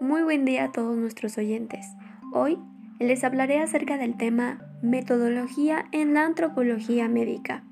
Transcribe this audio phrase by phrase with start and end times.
[0.00, 1.84] Muy buen día a todos nuestros oyentes.
[2.32, 2.58] Hoy
[2.98, 7.64] les hablaré acerca del tema metodología en la antropología médica.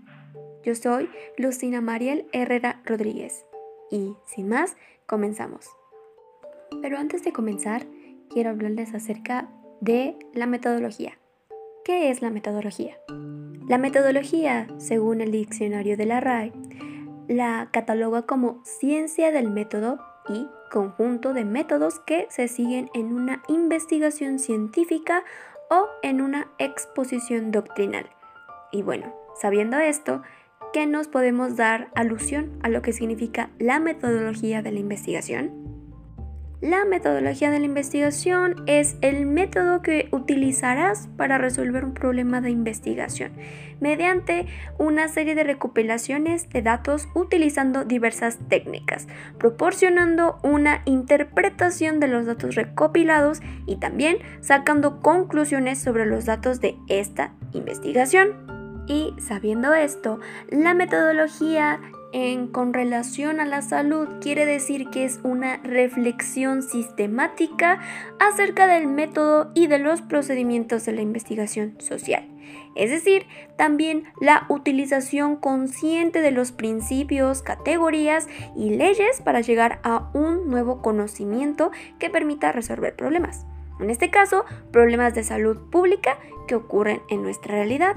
[0.62, 3.46] Yo soy Lucina Mariel Herrera Rodríguez
[3.90, 5.70] y sin más, comenzamos.
[6.82, 7.86] Pero antes de comenzar,
[8.28, 9.48] quiero hablarles acerca
[9.80, 11.18] de la metodología.
[11.82, 12.98] ¿Qué es la metodología?
[13.68, 16.52] La metodología, según el diccionario de la RAE,
[17.26, 23.42] la cataloga como ciencia del método y conjunto de métodos que se siguen en una
[23.48, 25.24] investigación científica
[25.70, 28.08] o en una exposición doctrinal.
[28.72, 30.22] Y bueno, sabiendo esto,
[30.72, 35.67] ¿qué nos podemos dar alusión a lo que significa la metodología de la investigación?
[36.60, 42.50] La metodología de la investigación es el método que utilizarás para resolver un problema de
[42.50, 43.30] investigación
[43.78, 49.06] mediante una serie de recopilaciones de datos utilizando diversas técnicas,
[49.38, 56.76] proporcionando una interpretación de los datos recopilados y también sacando conclusiones sobre los datos de
[56.88, 58.48] esta investigación.
[58.88, 61.78] Y sabiendo esto, la metodología
[62.12, 67.80] en con relación a la salud quiere decir que es una reflexión sistemática
[68.18, 72.24] acerca del método y de los procedimientos de la investigación social.
[72.74, 80.10] Es decir, también la utilización consciente de los principios, categorías y leyes para llegar a
[80.14, 83.44] un nuevo conocimiento que permita resolver problemas.
[83.80, 87.96] En este caso, problemas de salud pública que ocurren en nuestra realidad.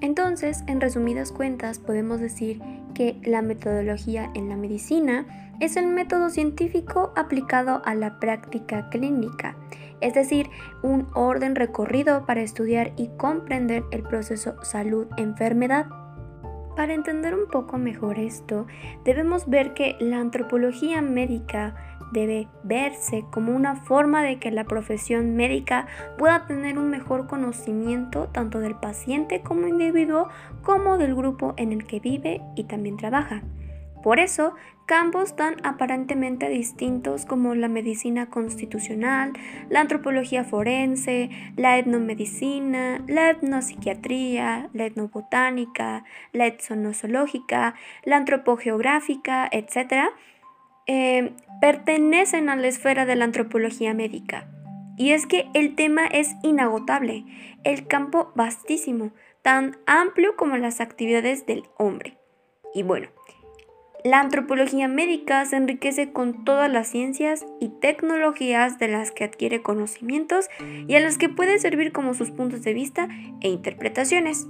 [0.00, 2.60] Entonces, en resumidas cuentas, podemos decir
[2.94, 5.26] que la metodología en la medicina
[5.60, 9.56] es el método científico aplicado a la práctica clínica,
[10.00, 10.50] es decir,
[10.82, 15.86] un orden recorrido para estudiar y comprender el proceso salud-enfermedad.
[16.76, 18.66] Para entender un poco mejor esto,
[19.04, 25.36] debemos ver que la antropología médica debe verse como una forma de que la profesión
[25.36, 30.28] médica pueda tener un mejor conocimiento tanto del paciente como individuo
[30.62, 33.42] como del grupo en el que vive y también trabaja.
[34.04, 34.54] Por eso,
[34.84, 39.32] campos tan aparentemente distintos como la medicina constitucional,
[39.70, 50.12] la antropología forense, la etnomedicina, la etnopsiquiatría, la etnobotánica, la etnozoológica, la antropogeográfica, etc.,
[50.86, 54.48] eh, pertenecen a la esfera de la antropología médica.
[54.96, 57.24] Y es que el tema es inagotable,
[57.64, 59.12] el campo vastísimo,
[59.42, 62.16] tan amplio como las actividades del hombre.
[62.74, 63.08] Y bueno,
[64.04, 69.62] la antropología médica se enriquece con todas las ciencias y tecnologías de las que adquiere
[69.62, 70.50] conocimientos
[70.86, 73.08] y a las que puede servir como sus puntos de vista
[73.40, 74.46] e interpretaciones.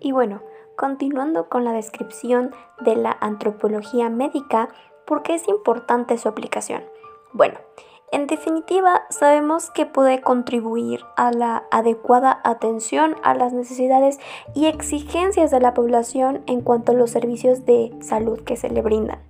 [0.00, 0.42] Y bueno,
[0.76, 2.50] continuando con la descripción
[2.84, 4.70] de la antropología médica,
[5.06, 6.84] ¿Por qué es importante su aplicación?
[7.32, 7.58] Bueno,
[8.10, 14.18] en definitiva, sabemos que puede contribuir a la adecuada atención a las necesidades
[14.54, 18.82] y exigencias de la población en cuanto a los servicios de salud que se le
[18.82, 19.20] brindan.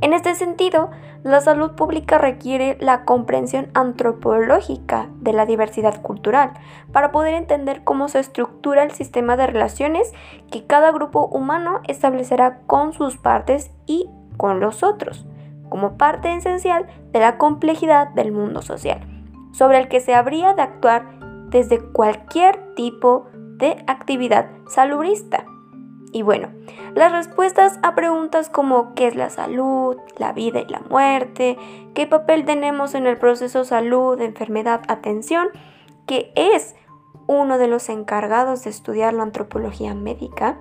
[0.00, 0.90] En este sentido,
[1.22, 6.52] la salud pública requiere la comprensión antropológica de la diversidad cultural
[6.92, 10.12] para poder entender cómo se estructura el sistema de relaciones
[10.50, 15.26] que cada grupo humano establecerá con sus partes y con los otros,
[15.68, 19.00] como parte esencial de la complejidad del mundo social,
[19.52, 25.44] sobre el que se habría de actuar desde cualquier tipo de actividad salubrista.
[26.12, 26.48] Y bueno,
[26.94, 31.58] las respuestas a preguntas como qué es la salud, la vida y la muerte,
[31.94, 35.48] qué papel tenemos en el proceso salud, enfermedad, atención,
[36.06, 36.74] que es
[37.26, 40.58] uno de los encargados de estudiar la antropología médica,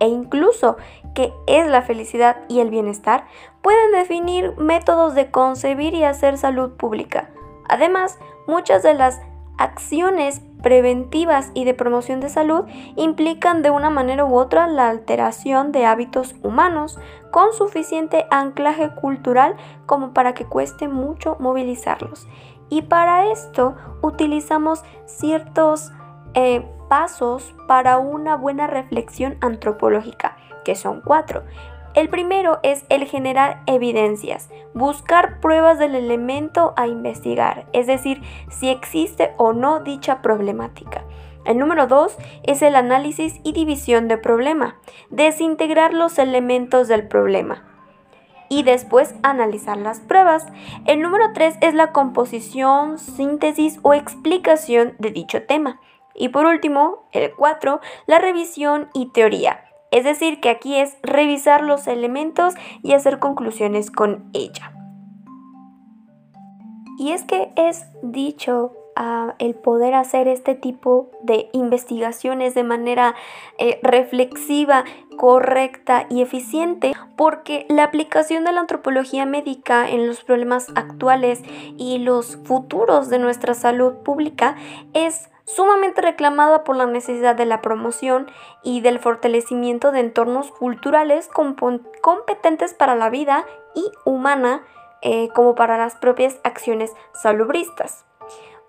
[0.00, 0.76] e incluso
[1.14, 3.26] qué es la felicidad y el bienestar,
[3.62, 7.30] pueden definir métodos de concebir y hacer salud pública.
[7.68, 9.20] Además, muchas de las
[9.58, 12.64] acciones preventivas y de promoción de salud
[12.96, 16.98] implican de una manera u otra la alteración de hábitos humanos
[17.30, 19.56] con suficiente anclaje cultural
[19.86, 22.28] como para que cueste mucho movilizarlos.
[22.70, 25.92] Y para esto utilizamos ciertos
[26.40, 31.42] eh, pasos para una buena reflexión antropológica, que son cuatro.
[31.94, 38.68] El primero es el generar evidencias, buscar pruebas del elemento a investigar, es decir, si
[38.68, 41.02] existe o no dicha problemática.
[41.44, 44.76] El número dos es el análisis y división de problema,
[45.10, 47.64] desintegrar los elementos del problema
[48.48, 50.46] y después analizar las pruebas.
[50.86, 55.80] El número tres es la composición, síntesis o explicación de dicho tema.
[56.18, 59.64] Y por último, el 4, la revisión y teoría.
[59.90, 64.72] Es decir, que aquí es revisar los elementos y hacer conclusiones con ella.
[66.98, 68.72] Y es que es dicho
[69.38, 73.14] el poder hacer este tipo de investigaciones de manera
[73.58, 74.84] eh, reflexiva,
[75.16, 81.42] correcta y eficiente, porque la aplicación de la antropología médica en los problemas actuales
[81.76, 84.56] y los futuros de nuestra salud pública
[84.94, 88.30] es sumamente reclamada por la necesidad de la promoción
[88.62, 91.28] y del fortalecimiento de entornos culturales
[92.02, 94.62] competentes para la vida y humana
[95.00, 98.04] eh, como para las propias acciones salubristas.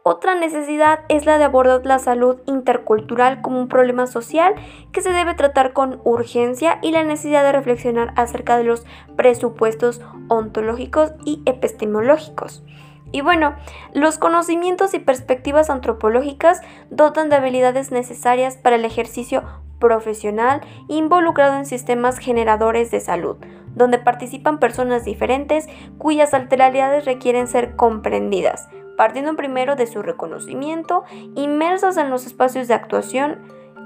[0.04, 4.56] Otra necesidad es la de abordar la salud intercultural como un problema social
[4.94, 8.86] que se debe tratar con urgencia y la necesidad de reflexionar acerca de los
[9.18, 12.64] presupuestos ontológicos y epistemológicos.
[13.12, 13.56] Y bueno,
[13.94, 19.44] los conocimientos y perspectivas antropológicas dotan de habilidades necesarias para el ejercicio
[19.80, 23.38] profesional involucrado en sistemas generadores de salud,
[23.76, 25.68] donde participan personas diferentes
[25.98, 28.70] cuyas alteridades requieren ser comprendidas
[29.00, 33.38] partiendo primero de su reconocimiento, inmersas en los espacios de actuación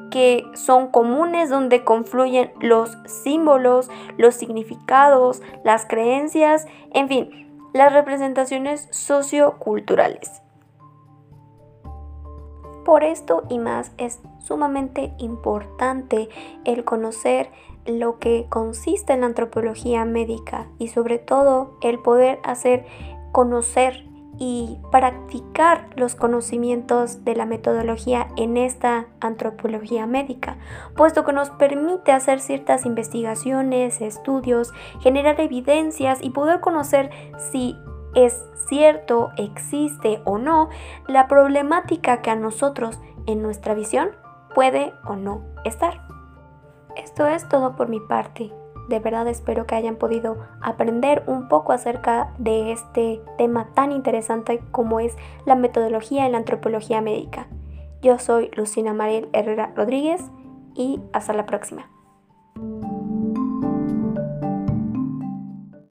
[0.09, 6.65] que son comunes donde confluyen los símbolos, los significados, las creencias,
[6.95, 7.42] en fin,
[7.73, 10.41] las representaciones socioculturales.
[12.85, 16.29] Por esto y más es sumamente importante
[16.65, 17.49] el conocer
[17.85, 22.85] lo que consiste en la antropología médica y sobre todo el poder hacer
[23.31, 24.05] conocer
[24.45, 30.57] y practicar los conocimientos de la metodología en esta antropología médica,
[30.97, 37.77] puesto que nos permite hacer ciertas investigaciones, estudios, generar evidencias y poder conocer si
[38.15, 40.67] es cierto, existe o no
[41.07, 44.09] la problemática que a nosotros, en nuestra visión,
[44.53, 46.05] puede o no estar.
[46.97, 48.51] Esto es todo por mi parte.
[48.89, 54.61] De verdad espero que hayan podido aprender un poco acerca de este tema tan interesante
[54.71, 55.15] como es
[55.45, 57.47] la metodología en la antropología médica.
[58.01, 60.21] Yo soy Lucina Mariel Herrera Rodríguez
[60.75, 61.92] y hasta la próxima.